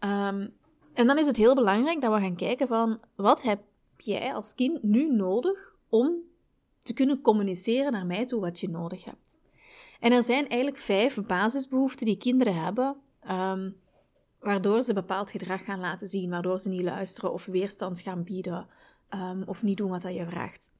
Um, 0.00 0.54
en 0.92 1.06
dan 1.06 1.18
is 1.18 1.26
het 1.26 1.36
heel 1.36 1.54
belangrijk 1.54 2.00
dat 2.00 2.12
we 2.12 2.20
gaan 2.20 2.36
kijken 2.36 2.68
van 2.68 3.00
wat 3.14 3.42
heb 3.42 3.60
jij 3.96 4.34
als 4.34 4.54
kind 4.54 4.82
nu 4.82 5.10
nodig 5.10 5.74
om 5.88 6.14
te 6.82 6.92
kunnen 6.92 7.20
communiceren 7.20 7.92
naar 7.92 8.06
mij 8.06 8.26
toe 8.26 8.40
wat 8.40 8.60
je 8.60 8.68
nodig 8.68 9.04
hebt. 9.04 9.38
En 10.00 10.12
er 10.12 10.22
zijn 10.22 10.48
eigenlijk 10.48 10.80
vijf 10.82 11.22
basisbehoeften 11.26 12.06
die 12.06 12.16
kinderen 12.16 12.62
hebben, 12.62 12.96
um, 13.30 13.76
waardoor 14.40 14.82
ze 14.82 14.94
bepaald 14.94 15.30
gedrag 15.30 15.64
gaan 15.64 15.80
laten 15.80 16.08
zien, 16.08 16.30
waardoor 16.30 16.60
ze 16.60 16.68
niet 16.68 16.82
luisteren 16.82 17.32
of 17.32 17.44
weerstand 17.44 18.00
gaan 18.00 18.24
bieden 18.24 18.66
um, 19.14 19.42
of 19.46 19.62
niet 19.62 19.76
doen 19.76 19.90
wat 19.90 20.02
je 20.02 20.26
vraagt. 20.28 20.72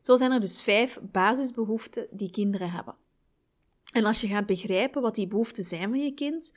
Zo 0.00 0.16
zijn 0.16 0.32
er 0.32 0.40
dus 0.40 0.62
vijf 0.62 0.98
basisbehoeften 1.02 2.06
die 2.10 2.30
kinderen 2.30 2.70
hebben. 2.70 2.94
En 3.92 4.04
als 4.04 4.20
je 4.20 4.26
gaat 4.26 4.46
begrijpen 4.46 5.02
wat 5.02 5.14
die 5.14 5.26
behoeften 5.26 5.64
zijn 5.64 5.88
van 5.88 6.00
je 6.00 6.12
kind, 6.12 6.54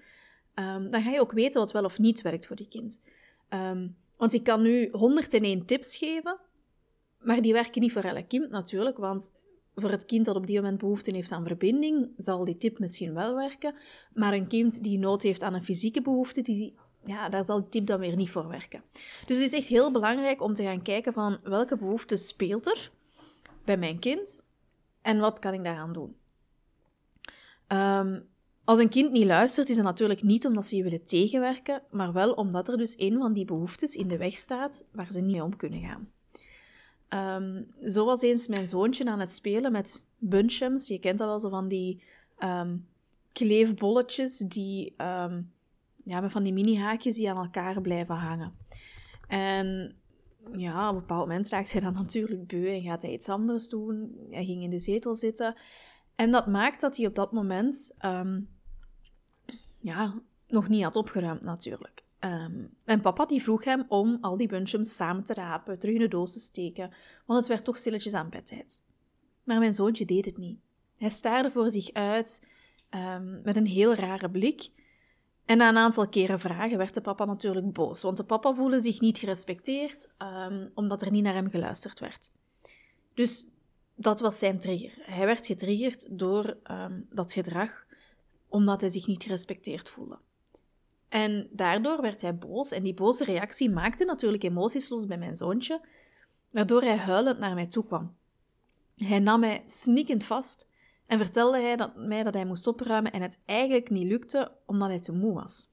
um, 0.55 0.89
dan 0.89 1.01
ga 1.01 1.09
je 1.09 1.19
ook 1.19 1.31
weten 1.31 1.59
wat 1.59 1.71
wel 1.71 1.83
of 1.83 1.99
niet 1.99 2.21
werkt 2.21 2.47
voor 2.47 2.57
je 2.59 2.67
kind. 2.67 3.01
Um, 3.49 3.95
want 4.17 4.33
ik 4.33 4.43
kan 4.43 4.61
nu 4.61 4.89
101 4.91 5.65
tips 5.65 5.97
geven, 5.97 6.39
maar 7.19 7.41
die 7.41 7.53
werken 7.53 7.81
niet 7.81 7.91
voor 7.91 8.03
elk 8.03 8.27
kind 8.27 8.49
natuurlijk, 8.49 8.97
want 8.97 9.31
voor 9.75 9.89
het 9.89 10.05
kind 10.05 10.25
dat 10.25 10.35
op 10.35 10.47
die 10.47 10.55
moment 10.55 10.77
behoefte 10.77 11.15
heeft 11.15 11.31
aan 11.31 11.47
verbinding, 11.47 12.09
zal 12.17 12.45
die 12.45 12.57
tip 12.57 12.79
misschien 12.79 13.13
wel 13.13 13.35
werken, 13.35 13.75
maar 14.13 14.33
een 14.33 14.47
kind 14.47 14.83
die 14.83 14.97
nood 14.97 15.21
heeft 15.21 15.43
aan 15.43 15.53
een 15.53 15.63
fysieke 15.63 16.01
behoefte, 16.01 16.41
die, 16.41 16.75
ja, 17.05 17.29
daar 17.29 17.43
zal 17.43 17.59
die 17.59 17.69
tip 17.69 17.85
dan 17.85 17.99
weer 17.99 18.15
niet 18.15 18.29
voor 18.29 18.47
werken. 18.47 18.83
Dus 19.25 19.37
het 19.37 19.45
is 19.45 19.53
echt 19.53 19.67
heel 19.67 19.91
belangrijk 19.91 20.41
om 20.41 20.53
te 20.53 20.63
gaan 20.63 20.81
kijken 20.81 21.13
van 21.13 21.39
welke 21.43 21.77
behoefte 21.77 22.15
speelt 22.15 22.65
er 22.67 22.91
bij 23.65 23.77
mijn 23.77 23.99
kind 23.99 24.45
En 25.01 25.19
wat 25.19 25.39
kan 25.39 25.53
ik 25.53 25.63
daaraan 25.63 25.93
doen? 25.93 26.15
Um, 27.67 28.29
als 28.63 28.79
een 28.79 28.89
kind 28.89 29.11
niet 29.11 29.25
luistert, 29.25 29.69
is 29.69 29.75
dat 29.75 29.85
natuurlijk 29.85 30.23
niet 30.23 30.45
omdat 30.45 30.65
ze 30.65 30.75
je 30.75 30.83
willen 30.83 31.05
tegenwerken, 31.05 31.81
maar 31.89 32.13
wel 32.13 32.31
omdat 32.31 32.67
er 32.67 32.77
dus 32.77 32.93
een 32.97 33.17
van 33.17 33.33
die 33.33 33.45
behoeftes 33.45 33.95
in 33.95 34.07
de 34.07 34.17
weg 34.17 34.33
staat 34.33 34.85
waar 34.91 35.11
ze 35.11 35.21
niet 35.21 35.31
mee 35.31 35.43
om 35.43 35.55
kunnen 35.55 35.81
gaan. 35.81 36.09
Um, 37.43 37.67
zo 37.89 38.05
was 38.05 38.21
eens 38.21 38.47
mijn 38.47 38.65
zoontje 38.65 39.05
aan 39.05 39.19
het 39.19 39.33
spelen 39.33 39.71
met 39.71 40.05
bunchems. 40.17 40.87
Je 40.87 40.99
kent 40.99 41.17
dat 41.17 41.27
wel, 41.27 41.39
zo 41.39 41.49
van 41.49 41.67
die 41.67 42.03
um, 42.39 42.87
kleefbolletjes 43.31 44.37
die 44.37 44.93
um, 44.97 45.51
ja, 46.03 46.29
van 46.29 46.43
die 46.43 46.53
mini-haakjes 46.53 47.15
die 47.15 47.29
aan 47.29 47.43
elkaar 47.43 47.81
blijven 47.81 48.15
hangen. 48.15 48.53
En 49.27 49.95
ja, 50.55 50.89
op 50.89 50.93
een 50.93 50.99
bepaald 50.99 51.27
moment 51.27 51.49
raakt 51.49 51.71
hij 51.71 51.81
dan 51.81 51.93
natuurlijk 52.03 52.47
beu 52.47 52.67
en 52.67 52.81
gaat 52.81 53.01
hij 53.01 53.11
iets 53.11 53.29
anders 53.29 53.69
doen. 53.69 54.15
Hij 54.29 54.45
ging 54.45 54.63
in 54.63 54.69
de 54.69 54.79
zetel 54.79 55.15
zitten. 55.15 55.55
En 56.15 56.31
dat 56.31 56.47
maakt 56.47 56.81
dat 56.81 56.97
hij 56.97 57.05
op 57.05 57.15
dat 57.15 57.31
moment 57.31 57.95
ja, 59.81 60.21
nog 60.47 60.67
niet 60.67 60.83
had 60.83 60.95
opgeruimd 60.95 61.43
natuurlijk. 61.43 62.03
Um, 62.19 62.73
en 62.85 63.01
papa 63.01 63.25
die 63.25 63.41
vroeg 63.41 63.63
hem 63.63 63.85
om 63.87 64.17
al 64.21 64.37
die 64.37 64.47
bunchums 64.47 64.95
samen 64.95 65.23
te 65.23 65.33
rapen, 65.33 65.79
terug 65.79 65.95
in 65.95 66.01
de 66.01 66.07
doos 66.07 66.33
te 66.33 66.39
steken, 66.39 66.91
want 67.25 67.39
het 67.39 67.47
werd 67.47 67.65
toch 67.65 67.77
stilletjes 67.77 68.13
aan 68.13 68.29
bedtijd. 68.29 68.81
Maar 69.43 69.59
mijn 69.59 69.73
zoontje 69.73 70.05
deed 70.05 70.25
het 70.25 70.37
niet. 70.37 70.59
Hij 70.97 71.09
staarde 71.09 71.51
voor 71.51 71.71
zich 71.71 71.93
uit 71.93 72.47
um, 72.89 73.41
met 73.43 73.55
een 73.55 73.65
heel 73.65 73.93
rare 73.93 74.29
blik. 74.29 74.69
En 75.45 75.57
na 75.57 75.69
een 75.69 75.77
aantal 75.77 76.09
keren 76.09 76.39
vragen 76.39 76.77
werd 76.77 76.93
de 76.93 77.01
papa 77.01 77.25
natuurlijk 77.25 77.73
boos, 77.73 78.01
want 78.01 78.17
de 78.17 78.23
papa 78.23 78.53
voelde 78.53 78.79
zich 78.79 78.99
niet 78.99 79.17
gerespecteerd, 79.17 80.13
um, 80.47 80.71
omdat 80.73 81.01
er 81.01 81.11
niet 81.11 81.23
naar 81.23 81.33
hem 81.33 81.49
geluisterd 81.49 81.99
werd. 81.99 82.31
Dus 83.13 83.47
dat 83.95 84.19
was 84.19 84.39
zijn 84.39 84.59
trigger. 84.59 84.91
Hij 85.01 85.25
werd 85.25 85.45
getriggerd 85.45 86.19
door 86.19 86.57
dat 87.09 87.33
gedrag, 87.33 87.85
omdat 88.51 88.81
hij 88.81 88.89
zich 88.89 89.07
niet 89.07 89.23
gerespecteerd 89.23 89.89
voelde. 89.89 90.19
En 91.09 91.47
daardoor 91.51 92.01
werd 92.01 92.21
hij 92.21 92.37
boos 92.37 92.71
en 92.71 92.83
die 92.83 92.93
boze 92.93 93.23
reactie 93.23 93.69
maakte 93.69 94.05
natuurlijk 94.05 94.43
emoties 94.43 94.89
los 94.89 95.05
bij 95.05 95.17
mijn 95.17 95.35
zoontje, 95.35 95.81
waardoor 96.51 96.81
hij 96.81 96.97
huilend 96.97 97.39
naar 97.39 97.53
mij 97.53 97.67
toe 97.67 97.85
kwam. 97.85 98.15
Hij 98.95 99.19
nam 99.19 99.39
mij 99.39 99.61
snikkend 99.65 100.23
vast 100.23 100.69
en 101.05 101.17
vertelde 101.17 101.59
hij 101.59 101.75
dat, 101.75 101.95
mij 101.95 102.23
dat 102.23 102.33
hij 102.33 102.45
moest 102.45 102.67
opruimen 102.67 103.11
en 103.11 103.21
het 103.21 103.41
eigenlijk 103.45 103.89
niet 103.89 104.07
lukte 104.07 104.51
omdat 104.65 104.87
hij 104.87 104.99
te 104.99 105.11
moe 105.11 105.33
was. 105.33 105.69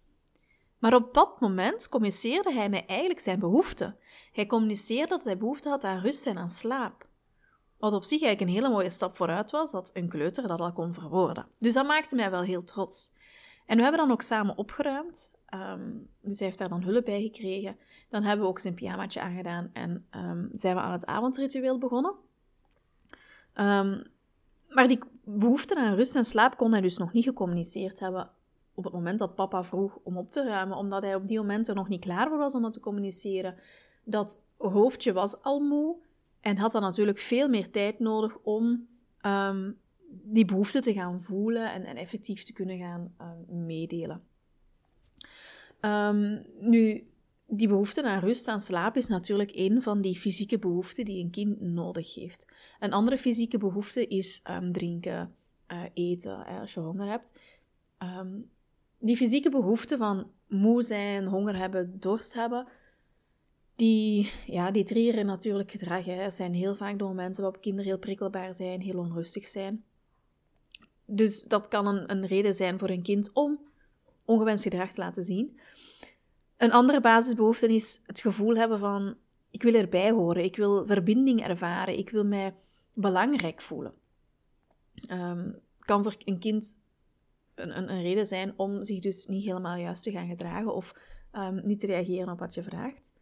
Maar 0.79 0.95
op 0.95 1.15
dat 1.15 1.41
moment 1.41 1.89
communiceerde 1.89 2.53
hij 2.53 2.69
mij 2.69 2.87
eigenlijk 2.87 3.21
zijn 3.21 3.39
behoefte. 3.39 3.97
Hij 4.33 4.47
communiceerde 4.47 5.09
dat 5.09 5.25
hij 5.25 5.37
behoefte 5.37 5.69
had 5.69 5.85
aan 5.85 6.01
rust 6.01 6.27
en 6.27 6.39
aan 6.39 6.51
slaap. 6.51 7.08
Wat 7.79 7.93
op 7.93 8.05
zich 8.05 8.23
eigenlijk 8.23 8.51
een 8.51 8.63
hele 8.63 8.75
mooie 8.75 8.91
stap 8.91 9.17
vooruit 9.17 9.51
was, 9.51 9.71
dat 9.71 9.91
een 9.95 10.09
kleuter 10.09 10.47
dat 10.47 10.61
al 10.61 10.73
kon 10.73 10.93
verwoorden. 10.93 11.47
Dus 11.59 11.75
dat 11.75 11.87
maakte 11.87 12.17
mij 12.17 12.31
wel 12.31 12.43
heel 12.43 12.65
trots. 12.65 13.13
En 13.67 13.77
we 13.77 13.83
hebben 13.83 14.01
dan 14.01 14.11
ook 14.11 14.23
samen 14.23 14.57
opgeruimd. 14.57 15.33
Um, 15.55 16.09
dus 16.21 16.39
hij 16.39 16.47
heeft 16.47 16.59
daar 16.59 16.69
dan 16.69 16.83
hulp 16.83 17.05
bij 17.05 17.23
gekregen. 17.23 17.77
Dan 18.09 18.23
hebben 18.23 18.45
we 18.45 18.51
ook 18.51 18.59
zijn 18.59 18.75
pyjamaatje 18.75 19.21
aangedaan 19.21 19.71
en 19.73 20.07
um, 20.17 20.51
zijn 20.53 20.75
we 20.75 20.81
aan 20.81 20.93
het 20.93 21.07
avondritueel 21.07 21.79
begonnen. 21.79 22.15
Um, 23.55 24.03
maar 24.69 24.87
die 24.87 24.99
behoefte 25.25 25.77
aan 25.77 25.95
rust 25.95 26.17
en 26.17 26.25
slaap 26.25 26.57
kon 26.57 26.73
hij 26.73 26.81
dus 26.81 26.97
nog 26.99 27.13
niet 27.13 27.25
gecommuniceerd 27.25 28.01
hebben 28.01 28.31
op 28.75 28.85
het 28.85 28.93
moment 28.93 29.19
dat 29.19 29.35
papa 29.35 29.65
vroeg 29.65 29.99
om 30.03 30.17
op 30.17 30.31
te 30.31 30.45
ruimen, 30.45 30.77
omdat 30.77 31.03
hij 31.03 31.15
op 31.15 31.29
die 31.29 31.39
moment 31.39 31.69
er 31.69 31.75
nog 31.75 31.89
niet 31.89 32.01
klaar 32.01 32.29
voor 32.29 32.39
was 32.39 32.55
om 32.55 32.63
dat 32.63 32.73
te 32.73 32.81
communiceren. 32.81 33.55
Dat 34.05 34.45
hoofdje 34.57 35.13
was 35.13 35.43
al 35.43 35.61
moe 35.61 35.97
en 36.41 36.57
had 36.57 36.73
dan 36.73 36.83
natuurlijk 36.83 37.19
veel 37.19 37.49
meer 37.49 37.71
tijd 37.71 37.99
nodig 37.99 38.39
om 38.39 38.89
um, 39.23 39.79
die 40.11 40.45
behoefte 40.45 40.81
te 40.81 40.93
gaan 40.93 41.21
voelen 41.21 41.73
en, 41.73 41.85
en 41.85 41.97
effectief 41.97 42.43
te 42.43 42.53
kunnen 42.53 42.79
gaan 42.79 43.15
um, 43.21 43.67
meedelen. 43.67 44.23
Um, 45.81 46.47
nu, 46.61 47.07
die 47.47 47.69
behoefte 47.69 48.03
aan 48.03 48.21
rust, 48.21 48.49
aan 48.49 48.61
slaap, 48.61 48.97
is 48.97 49.09
natuurlijk 49.09 49.51
een 49.55 49.83
van 49.83 50.01
die 50.01 50.19
fysieke 50.19 50.59
behoeften 50.59 51.05
die 51.05 51.25
een 51.25 51.31
kind 51.31 51.61
nodig 51.61 52.15
heeft. 52.15 52.47
Een 52.81 52.93
andere 52.93 53.19
fysieke 53.19 53.59
behoefte 53.59 54.07
is 54.07 54.43
drinken, 54.73 55.35
uh, 55.73 55.83
eten, 55.95 56.47
als 56.47 56.75
je 56.75 56.81
honger 56.81 57.09
hebt. 57.09 57.39
Die 58.99 59.17
fysieke 59.17 59.51
behoefte 59.51 59.97
van 59.97 60.31
moe 60.47 60.83
zijn, 60.83 61.27
honger 61.27 61.57
hebben, 61.57 62.01
dorst 62.01 62.35
hebben, 62.35 62.69
die, 63.79 64.33
ja, 64.47 64.71
die 64.71 64.85
triggeren 64.85 65.27
natuurlijk 65.27 65.71
gedrag. 65.71 66.05
Hè. 66.05 66.31
Zijn 66.31 66.55
heel 66.55 66.75
vaak 66.75 66.99
de 66.99 67.05
momenten 67.05 67.43
waarop 67.43 67.61
kinderen 67.61 67.87
heel 67.87 67.99
prikkelbaar 67.99 68.55
zijn, 68.55 68.81
heel 68.81 68.99
onrustig 68.99 69.47
zijn. 69.47 69.85
Dus 71.05 71.43
dat 71.43 71.69
kan 71.69 71.87
een, 71.87 72.11
een 72.11 72.27
reden 72.27 72.55
zijn 72.55 72.79
voor 72.79 72.89
een 72.89 73.03
kind 73.03 73.33
om 73.33 73.61
ongewenst 74.25 74.63
gedrag 74.63 74.93
te 74.93 75.01
laten 75.01 75.25
zien. 75.25 75.61
Een 76.57 76.73
andere 76.73 77.01
basisbehoefte 77.01 77.75
is 77.75 78.01
het 78.03 78.21
gevoel 78.21 78.57
hebben 78.57 78.79
van 78.79 79.17
ik 79.51 79.63
wil 79.63 79.75
erbij 79.75 80.11
horen, 80.11 80.45
ik 80.45 80.57
wil 80.57 80.87
verbinding 80.87 81.43
ervaren, 81.43 81.99
ik 81.99 82.11
wil 82.11 82.25
mij 82.25 82.55
belangrijk 82.93 83.61
voelen. 83.61 83.95
Um, 85.11 85.61
kan 85.79 86.03
voor 86.03 86.17
een 86.25 86.39
kind 86.39 86.81
een, 87.55 87.77
een, 87.77 87.93
een, 87.93 88.03
reden 88.03 88.27
zijn 88.27 88.53
om 88.57 88.83
zich 88.83 89.01
dus 89.01 89.27
niet 89.27 89.45
helemaal 89.45 89.77
juist 89.77 90.03
te 90.03 90.11
gaan 90.11 90.29
gedragen 90.29 90.75
of 90.75 90.95
um, 91.33 91.61
niet 91.65 91.81
te 91.81 91.87
reageren 91.87 92.33
op 92.33 92.39
wat 92.39 92.55
je 92.55 92.63
vraagt. 92.63 93.13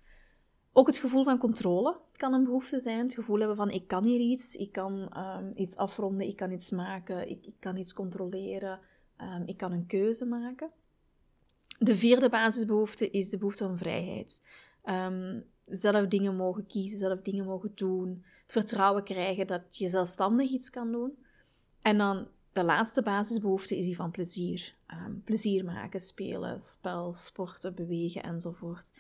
Ook 0.79 0.87
het 0.87 0.97
gevoel 0.97 1.25
van 1.25 1.39
controle 1.39 1.97
kan 2.17 2.33
een 2.33 2.45
behoefte 2.45 2.79
zijn. 2.79 2.99
Het 2.99 3.15
gevoel 3.15 3.39
hebben 3.39 3.57
van 3.57 3.71
ik 3.71 3.89
kan 3.89 4.05
hier 4.05 4.21
iets, 4.21 4.57
ik 4.57 4.73
kan 4.73 5.13
um, 5.17 5.53
iets 5.55 5.77
afronden, 5.77 6.27
ik 6.27 6.37
kan 6.37 6.51
iets 6.51 6.71
maken, 6.71 7.29
ik, 7.29 7.47
ik 7.47 7.55
kan 7.59 7.77
iets 7.77 7.93
controleren, 7.93 8.81
ik 9.47 9.57
kan 9.57 9.73
een 9.73 9.87
keuze 9.87 10.25
maken. 10.25 10.71
De 11.79 11.97
vierde 11.97 12.29
basisbehoefte 12.29 13.11
is 13.11 13.31
de 13.31 13.39
behoefte 13.39 13.65
aan 13.65 13.79
vrijheid. 13.79 14.43
Um, 14.85 15.45
zelf 15.65 16.07
dingen 16.07 16.37
mogen 16.37 16.67
kiezen, 16.67 16.99
zelf 16.99 17.21
dingen 17.21 17.45
mogen 17.45 17.73
doen. 17.75 18.25
Het 18.43 18.53
vertrouwen 18.53 19.05
krijgen 19.05 19.47
dat 19.47 19.77
je 19.77 19.89
zelfstandig 19.89 20.51
iets 20.51 20.71
kan 20.71 20.93
doen. 20.93 21.19
En 21.83 21.99
dan 21.99 22.29
de 22.53 22.65
laatste 22.65 23.03
basisbehoefte 23.03 23.79
is 23.79 23.85
die 23.85 23.97
van 23.97 24.11
plezier. 24.11 24.75
Plezier 25.25 25.65
maken, 25.65 26.01
spelen, 26.01 26.61
spel, 26.61 27.15
sporten, 27.15 27.75
bewegen 27.75 28.23
enzovoort. 28.23 28.91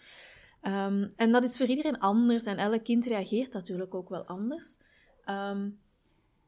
Um, 0.66 1.12
en 1.16 1.32
dat 1.32 1.42
is 1.42 1.56
voor 1.56 1.66
iedereen 1.66 1.98
anders 1.98 2.44
en 2.44 2.56
elk 2.56 2.84
kind 2.84 3.06
reageert 3.06 3.52
natuurlijk 3.52 3.94
ook 3.94 4.08
wel 4.08 4.24
anders. 4.24 4.78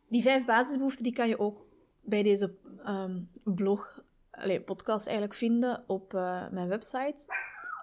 die 0.09 0.23
vijf 0.23 0.45
basisbehoeften 0.45 1.05
die 1.05 1.13
kan 1.13 1.29
je 1.29 1.39
ook 1.39 1.67
bij 2.01 2.23
deze 2.23 2.55
blog 3.45 4.03
allee, 4.31 4.61
podcast 4.61 5.07
eigenlijk 5.07 5.37
vinden 5.37 5.85
op 5.87 6.15
uh, 6.15 6.49
mijn 6.51 6.69
website. 6.69 7.35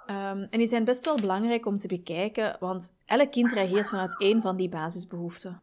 En 0.05 0.49
die 0.49 0.67
zijn 0.67 0.83
best 0.83 1.05
wel 1.05 1.15
belangrijk 1.15 1.65
om 1.65 1.77
te 1.77 1.87
bekijken, 1.87 2.57
want 2.59 2.95
elk 3.05 3.31
kind 3.31 3.51
reageert 3.51 3.87
vanuit 3.87 4.19
één 4.19 4.41
van 4.41 4.55
die 4.55 4.69
basisbehoeften. 4.69 5.61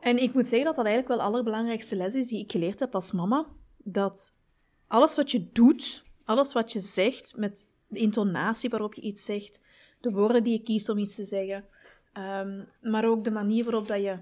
En 0.00 0.22
ik 0.22 0.34
moet 0.34 0.48
zeggen 0.48 0.66
dat 0.66 0.76
dat 0.76 0.86
eigenlijk 0.86 1.14
wel 1.14 1.26
de 1.26 1.32
allerbelangrijkste 1.32 1.96
les 1.96 2.14
is 2.14 2.28
die 2.28 2.42
ik 2.42 2.50
geleerd 2.50 2.80
heb 2.80 2.94
als 2.94 3.12
mama. 3.12 3.46
Dat 3.76 4.34
alles 4.86 5.16
wat 5.16 5.30
je 5.30 5.50
doet, 5.52 6.04
alles 6.24 6.52
wat 6.52 6.72
je 6.72 6.80
zegt, 6.80 7.36
met 7.36 7.68
de 7.88 7.98
intonatie 7.98 8.70
waarop 8.70 8.94
je 8.94 9.00
iets 9.00 9.24
zegt, 9.24 9.60
de 10.00 10.10
woorden 10.10 10.42
die 10.42 10.52
je 10.52 10.62
kiest 10.62 10.88
om 10.88 10.98
iets 10.98 11.14
te 11.14 11.24
zeggen, 11.24 11.64
um, 12.18 12.68
maar 12.80 13.04
ook 13.04 13.24
de 13.24 13.30
manier 13.30 13.64
waarop 13.64 13.88
dat 13.88 14.02
je 14.02 14.18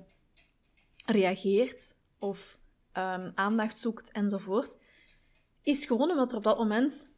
reageert 1.06 1.96
of 2.18 2.58
um, 2.92 3.32
aandacht 3.34 3.80
zoekt 3.80 4.12
enzovoort, 4.12 4.76
is 5.62 5.84
gewoon 5.84 6.10
omdat 6.10 6.30
er 6.30 6.36
op 6.36 6.44
dat 6.44 6.58
moment 6.58 7.08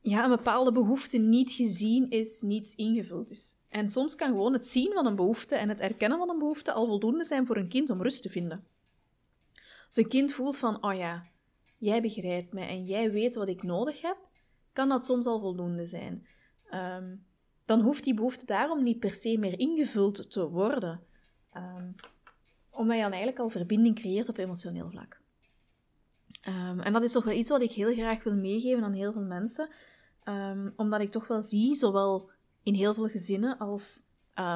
ja, 0.00 0.24
een 0.24 0.30
bepaalde 0.30 0.72
behoefte 0.72 1.18
niet 1.18 1.52
gezien 1.52 2.10
is, 2.10 2.42
niet 2.42 2.72
ingevuld 2.76 3.30
is. 3.30 3.54
En 3.68 3.88
soms 3.88 4.14
kan 4.14 4.28
gewoon 4.28 4.52
het 4.52 4.66
zien 4.66 4.92
van 4.92 5.06
een 5.06 5.16
behoefte 5.16 5.54
en 5.54 5.68
het 5.68 5.80
erkennen 5.80 6.18
van 6.18 6.30
een 6.30 6.38
behoefte 6.38 6.72
al 6.72 6.86
voldoende 6.86 7.24
zijn 7.24 7.46
voor 7.46 7.56
een 7.56 7.68
kind 7.68 7.90
om 7.90 8.02
rust 8.02 8.22
te 8.22 8.28
vinden. 8.28 8.66
Als 9.86 9.96
een 9.96 10.08
kind 10.08 10.32
voelt 10.32 10.56
van, 10.56 10.84
oh 10.84 10.94
ja, 10.94 11.26
jij 11.78 12.02
begrijpt 12.02 12.52
mij 12.52 12.68
en 12.68 12.84
jij 12.84 13.10
weet 13.10 13.34
wat 13.34 13.48
ik 13.48 13.62
nodig 13.62 14.00
heb, 14.00 14.16
kan 14.72 14.88
dat 14.88 15.04
soms 15.04 15.26
al 15.26 15.40
voldoende 15.40 15.86
zijn. 15.86 16.26
Um, 16.74 17.26
dan 17.64 17.80
hoeft 17.80 18.04
die 18.04 18.14
behoefte 18.14 18.46
daarom 18.46 18.82
niet 18.82 18.98
per 18.98 19.14
se 19.14 19.38
meer 19.38 19.58
ingevuld 19.58 20.30
te 20.30 20.48
worden. 20.48 21.00
Um, 21.56 21.94
omdat 22.70 22.96
je 22.96 23.02
dan 23.02 23.10
eigenlijk 23.10 23.38
al 23.38 23.48
verbinding 23.48 23.94
creëert 23.94 24.28
op 24.28 24.36
emotioneel 24.36 24.90
vlak. 24.90 25.20
Um, 26.48 26.80
en 26.80 26.92
dat 26.92 27.02
is 27.02 27.12
toch 27.12 27.24
wel 27.24 27.34
iets 27.34 27.48
wat 27.48 27.60
ik 27.60 27.72
heel 27.72 27.92
graag 27.92 28.22
wil 28.22 28.34
meegeven 28.34 28.84
aan 28.84 28.92
heel 28.92 29.12
veel 29.12 29.22
mensen. 29.22 29.68
Omdat 30.76 31.00
ik 31.00 31.10
toch 31.10 31.26
wel 31.26 31.42
zie, 31.42 31.74
zowel 31.74 32.30
in 32.62 32.74
heel 32.74 32.94
veel 32.94 33.08
gezinnen 33.08 33.58
als 33.58 34.02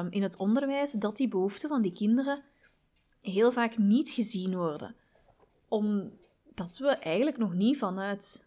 in 0.09 0.21
het 0.21 0.37
onderwijs, 0.37 0.91
dat 0.91 1.17
die 1.17 1.27
behoeften 1.27 1.69
van 1.69 1.81
die 1.81 1.91
kinderen 1.91 2.43
heel 3.21 3.51
vaak 3.51 3.77
niet 3.77 4.09
gezien 4.09 4.55
worden. 4.55 4.95
Omdat 5.67 6.77
we 6.77 6.87
eigenlijk 6.87 7.37
nog 7.37 7.53
niet 7.53 7.77
vanuit 7.77 8.46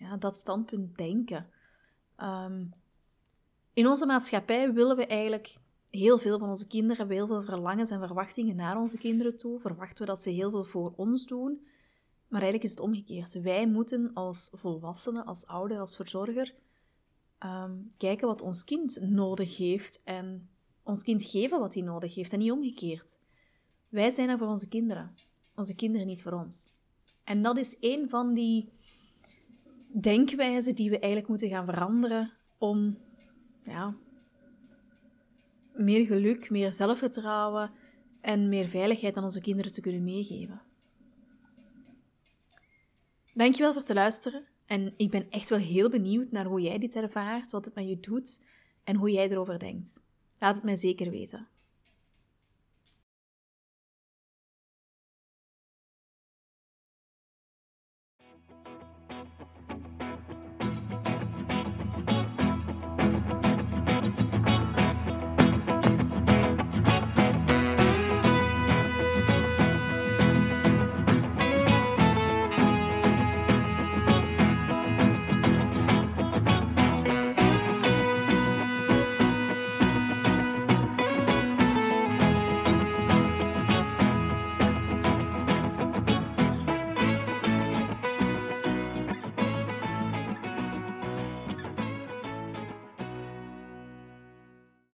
ja, 0.00 0.16
dat 0.16 0.36
standpunt 0.36 0.96
denken. 0.96 1.50
in 3.72 3.86
onze 3.86 4.06
maatschappij 4.06 4.72
willen 4.72 4.96
we 4.96 5.06
eigenlijk 5.06 5.58
heel 5.90 6.18
veel 6.18 6.38
van 6.38 6.48
onze 6.48 6.66
kinderen 6.66 7.08
heel 7.08 7.26
veel 7.26 7.42
verlangens 7.42 7.90
en 7.90 8.06
verwachtingen 8.06 8.56
naar 8.56 8.78
onze 8.78 8.98
kinderen 8.98 9.36
toe. 9.36 9.60
Verwachten 9.60 9.98
we 9.98 10.10
dat 10.10 10.22
ze 10.22 10.30
heel 10.30 10.50
veel 10.50 10.64
voor 10.64 10.92
ons 10.96 11.26
doen. 11.26 11.66
Maar 12.28 12.40
eigenlijk 12.40 12.64
is 12.64 12.70
het 12.70 12.80
omgekeerd. 12.80 13.40
Wij 13.40 13.68
moeten 13.68 14.10
als 14.14 14.50
volwassenen, 14.52 15.24
als 15.24 15.46
ouder, 15.46 15.78
als 15.78 15.96
verzorger 15.96 16.54
ehm, 17.38 17.72
kijken 17.96 18.26
wat 18.26 18.42
ons 18.42 18.64
kind 18.64 19.00
nodig 19.00 19.56
heeft 19.56 20.02
en 20.04 20.48
ons 20.82 21.02
kind 21.02 21.22
geven 21.22 21.60
wat 21.60 21.74
hij 21.74 21.82
nodig 21.82 22.14
heeft 22.14 22.32
en 22.32 22.38
niet 22.38 22.52
omgekeerd. 22.52 23.20
Wij 23.88 24.10
zijn 24.10 24.28
er 24.28 24.38
voor 24.38 24.48
onze 24.48 24.68
kinderen, 24.68 25.14
onze 25.54 25.74
kinderen 25.74 26.06
niet 26.06 26.22
voor 26.22 26.32
ons. 26.32 26.72
En 27.24 27.42
dat 27.42 27.56
is 27.56 27.76
een 27.80 28.10
van 28.10 28.34
die 28.34 28.72
denkwijzen 29.92 30.74
die 30.74 30.90
we 30.90 30.98
eigenlijk 30.98 31.28
moeten 31.28 31.48
gaan 31.48 31.64
veranderen 31.64 32.32
om 32.58 32.98
ja, 33.62 33.94
meer 35.72 36.06
geluk, 36.06 36.50
meer 36.50 36.72
zelfvertrouwen 36.72 37.70
en 38.20 38.48
meer 38.48 38.68
veiligheid 38.68 39.16
aan 39.16 39.22
onze 39.22 39.40
kinderen 39.40 39.72
te 39.72 39.80
kunnen 39.80 40.04
meegeven. 40.04 40.62
Dankjewel 43.34 43.72
voor 43.72 43.80
het 43.80 43.94
luisteren. 43.94 44.44
En 44.66 44.94
ik 44.96 45.10
ben 45.10 45.30
echt 45.30 45.48
wel 45.48 45.58
heel 45.58 45.88
benieuwd 45.88 46.30
naar 46.30 46.44
hoe 46.44 46.60
jij 46.60 46.78
dit 46.78 46.96
ervaart, 46.96 47.50
wat 47.50 47.64
het 47.64 47.74
met 47.74 47.88
je 47.88 48.00
doet 48.00 48.42
en 48.84 48.96
hoe 48.96 49.10
jij 49.10 49.30
erover 49.30 49.58
denkt. 49.58 50.02
Laat 50.38 50.56
het 50.56 50.64
mij 50.64 50.76
zeker 50.76 51.10
weten. 51.10 51.48